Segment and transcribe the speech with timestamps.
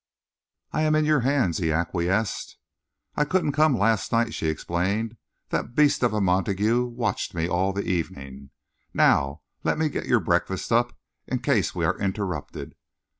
[0.71, 2.57] "I am in your hands," he acquiesced.
[3.15, 5.15] "I couldn't come last night," she explained.
[5.49, 8.49] "That beast of a Montague watched me all the evening.
[8.95, 12.73] Now let me get your breakfast up, in case we are interrupted."